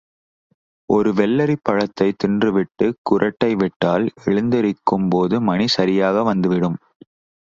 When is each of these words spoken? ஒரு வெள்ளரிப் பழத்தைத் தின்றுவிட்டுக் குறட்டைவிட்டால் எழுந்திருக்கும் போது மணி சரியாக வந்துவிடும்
ஒரு 0.89 1.09
வெள்ளரிப் 1.13 1.63
பழத்தைத் 1.63 2.17
தின்றுவிட்டுக் 2.23 2.97
குறட்டைவிட்டால் 3.03 4.05
எழுந்திருக்கும் 4.25 5.07
போது 5.09 5.41
மணி 5.41 5.67
சரியாக 5.69 6.23
வந்துவிடும் 6.23 6.79